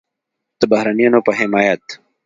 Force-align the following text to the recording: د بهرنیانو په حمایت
د 0.59 0.61
بهرنیانو 0.71 1.19
په 1.27 1.31
حمایت 1.39 1.83